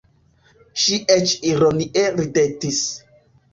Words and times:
Ŝi 0.83 0.97
eĉ 1.17 1.35
ironie 1.51 2.09
ridetis. 2.17 2.83